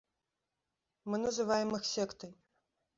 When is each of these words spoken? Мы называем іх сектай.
Мы 1.09 1.21
называем 1.27 1.77
іх 1.81 1.89
сектай. 1.95 2.37